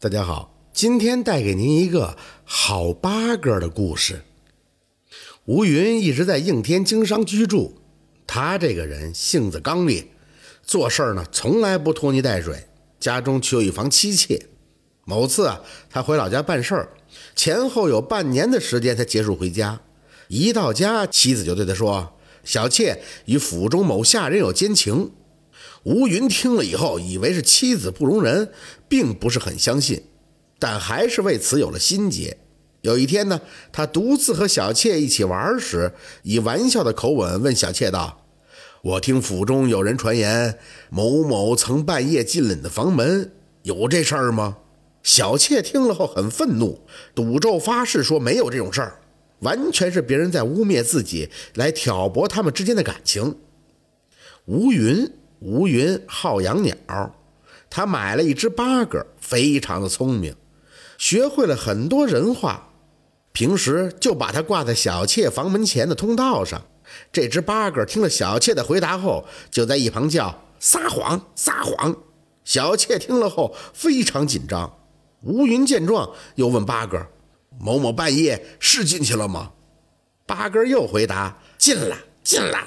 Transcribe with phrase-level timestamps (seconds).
[0.00, 4.22] 大家好，今天带给您一个好八哥的故事。
[5.46, 7.74] 吴云一直在应天经商居住，
[8.24, 10.06] 他这个人性子刚烈，
[10.62, 12.68] 做事呢从来不拖泥带水，
[13.00, 14.40] 家中却有一房妻妾。
[15.04, 16.90] 某次啊，他回老家办事儿，
[17.34, 19.80] 前后有半年的时间才结束回家。
[20.28, 25.10] 一到家，妻子就对他说：“小妾与府中某下人有奸情。”
[25.88, 28.52] 吴云听了以后，以为是妻子不容人，
[28.90, 30.02] 并不是很相信，
[30.58, 32.36] 但还是为此有了心结。
[32.82, 33.40] 有一天呢，
[33.72, 38.26] 他独自和小妾一起玩时，以玩笑的口吻问小妾道
[38.84, 40.58] ：“我听府中有人传言，
[40.90, 44.58] 某某曾半夜进了你的房门，有这事儿吗？”
[45.02, 46.82] 小妾听了后很愤怒，
[47.14, 49.00] 赌咒发誓说没有这种事儿，
[49.40, 53.38] 完全是别人在污蔑自己，来挑拨他们之间的感情。
[54.44, 55.10] 吴云。
[55.40, 56.74] 吴云好养鸟，
[57.70, 60.34] 他买了一只八哥，非常的聪明，
[60.96, 62.70] 学会了很多人话，
[63.32, 66.60] 平时就把它挂在小妾房门前的通道上。
[67.12, 71.94] 这只八哥听了小妾的回答后，就在一旁叫撒谎撒谎。
[72.44, 74.78] 小妾听了后非常紧张。
[75.20, 77.06] 吴云见状，又问八哥
[77.60, 79.52] ：“某某半夜是进去了吗？”
[80.26, 82.58] 八哥又回答：“进了，进了。”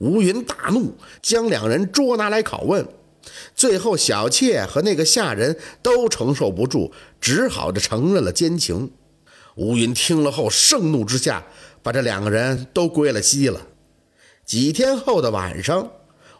[0.00, 2.86] 吴云大怒，将两人捉拿来拷问。
[3.54, 8.90] 最后，小妾和那个下人都承受不住，只好的承认了奸情。
[9.56, 11.44] 吴云听了后，盛怒之下，
[11.82, 13.60] 把这两个人都归了西了。
[14.46, 15.90] 几天后的晚上，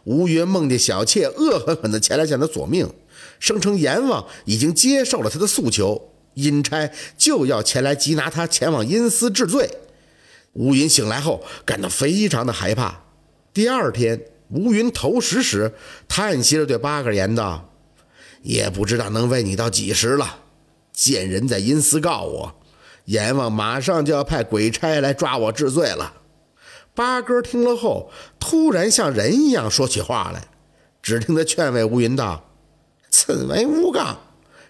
[0.05, 2.91] 吴云梦见小妾恶狠狠地前来向他索命，
[3.39, 9.69] 声称阎王已经接受了他的诉求，阴差就要前来缉拿他，前往阴司治罪。
[10.53, 13.03] 吴云醒来后，感到非常的害怕。
[13.53, 15.73] 第二天，吴云投食时，
[16.07, 17.69] 叹息着对八哥言道
[18.43, 20.37] ：“也不知道能喂你到几时了。
[20.93, 22.55] 见人在阴司告我，
[23.05, 26.13] 阎王马上就要派鬼差来抓我治罪了。”
[26.95, 28.09] 八哥听了后，
[28.39, 30.47] 突然像人一样说起话来，
[31.01, 32.49] 只听他劝慰吴云道
[33.11, 34.17] ：“此为吴刚，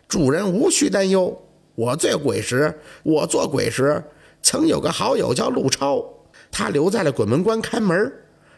[0.07, 1.39] 主人无需担忧。
[1.75, 4.03] 我做鬼时，我做鬼时
[4.41, 6.03] 曾有个好友叫陆超，
[6.49, 8.11] 他留在了鬼门关看门。”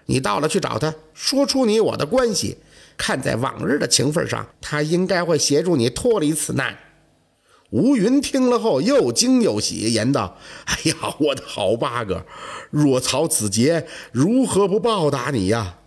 [0.05, 2.57] 你到了去找他，说出你我的关系，
[2.97, 6.77] 看在往日的情分上，他应该会协助你脱离此难。
[7.69, 12.25] 吴云听了后又惊又喜，言道：“哎呀，我的好八哥，
[12.69, 15.79] 若曹此劫，如何不报答你呀？”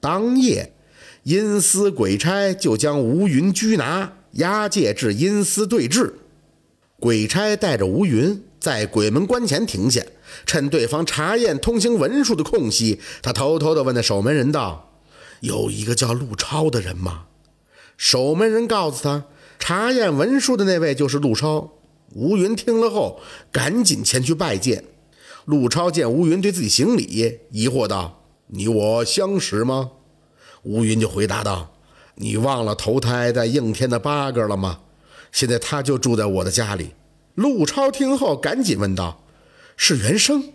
[0.00, 0.74] 当夜，
[1.22, 6.14] 阴司鬼差就将吴云拘拿，押解至阴司对质。
[7.00, 10.02] 鬼差带着吴云在鬼门关前停下。
[10.46, 14.92] 趁对方查验通行文书的空隙，他偷偷地问那守门人道
[15.40, 17.26] ：“有一个叫陆超的人吗？”
[17.96, 19.24] 守门人告诉他，
[19.58, 21.72] 查验文书的那位就是陆超。
[22.14, 24.84] 吴云听了后，赶紧前去拜见。
[25.44, 29.90] 陆超见吴云对自己行礼，疑惑道：“你我相识吗？”
[30.62, 31.74] 吴云就回答道
[32.16, 34.80] ：“你忘了投胎在应天的八哥了吗？
[35.32, 36.90] 现在他就住在我的家里。”
[37.34, 39.23] 陆超听后，赶紧问道。
[39.76, 40.52] 是原生，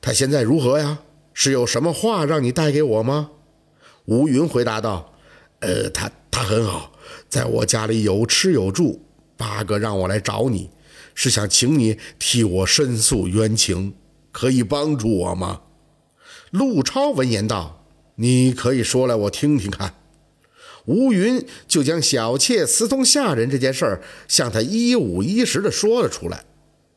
[0.00, 1.00] 他现在如何呀？
[1.38, 3.30] 是有什么话让你带给我吗？
[4.06, 5.12] 吴云回答道
[5.60, 6.92] ：“呃，他他很好，
[7.28, 9.02] 在我家里有吃有住。
[9.36, 10.70] 八哥让我来找你，
[11.14, 13.94] 是想请你替我申诉冤情，
[14.32, 15.60] 可以帮助我吗？”
[16.50, 17.84] 陆超闻言道
[18.16, 19.94] ：“你可以说来，我听听看。”
[20.86, 26.44] 吴云就将小妾私通下人这件事儿向他一五一十地说了出来。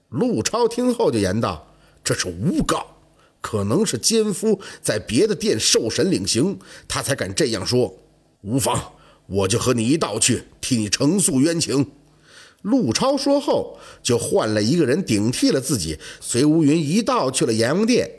[0.10, 2.86] 陆超听后就言道：“这是诬告，
[3.42, 7.96] 可能是奸夫在别的店受审领刑，他才敢这样说。
[8.42, 8.94] 无妨，
[9.28, 11.92] 我就和你一道去，替你呈诉冤情。”
[12.64, 18.10] 陆超说后，就换了一个人顶替了自己，随吴云一道去了阎王殿。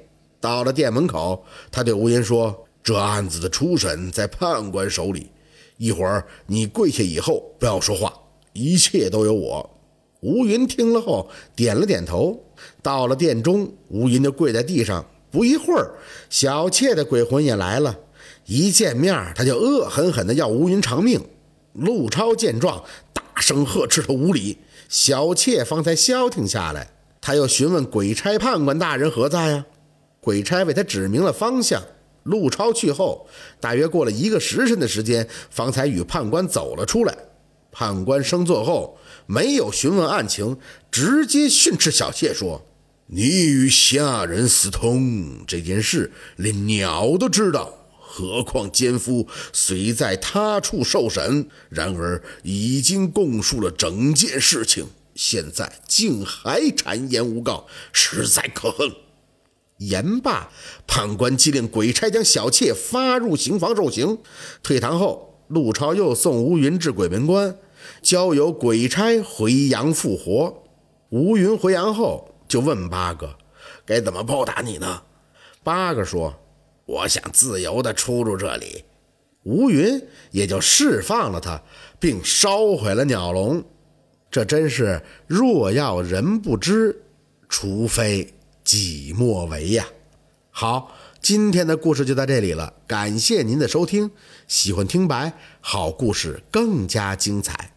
[0.40, 5.30] 到了店门口，他对吴云说：“这案子的初审在判官手里，
[5.76, 8.14] 一会儿你跪下以后不要说话，
[8.52, 9.70] 一切都由我。”
[10.20, 12.38] 吴云听了后点了点头。
[12.82, 15.04] 到了殿中，吴云就跪在地上。
[15.30, 15.92] 不一会儿，
[16.28, 17.96] 小妾的鬼魂也来了。
[18.46, 21.20] 一见面，他就恶狠狠地要吴云偿命。
[21.72, 22.82] 陆超见状，
[23.12, 24.58] 大声呵斥他无礼。
[24.88, 26.90] 小妾方才消停下来。
[27.20, 29.66] 他又询问鬼差判官大人何在呀？
[30.20, 31.80] 鬼差为他指明了方向。
[32.24, 33.26] 陆超去后，
[33.60, 37.16] 大约过了一个时辰的时间，方才与判官走了出来。
[37.72, 40.58] 判官升座后，没有询问案情，
[40.90, 42.66] 直接训斥小妾说
[43.06, 58.90] ：“你与下人私通这件事，连鸟都知道，何况奸夫虽在他处受审，然而已经供述了整件事情，现在竟还谗言诬告，实在可恨。
[59.78, 60.50] 言罢，
[60.86, 64.18] 判官即令鬼差将小妾发入刑房受刑。
[64.62, 67.56] 退堂后，陆超又送吴云至鬼门关，
[68.00, 70.62] 交由鬼差回阳复活。
[71.10, 73.36] 吴云回阳后，就问八哥
[73.84, 75.02] ：“该怎么报答你呢？”
[75.62, 76.34] 八哥说
[76.86, 78.84] ：“我想自由地出入这里。”
[79.44, 81.62] 吴云也就释放了他，
[81.98, 83.62] 并烧毁了鸟笼。
[84.30, 87.02] 这真是若要人不知，
[87.48, 88.32] 除非。
[88.62, 89.84] 己莫为呀！
[90.50, 94.10] 好，今天的故事就到这里了，感谢您的收听。
[94.48, 97.69] 喜欢听白，好故事更加精彩。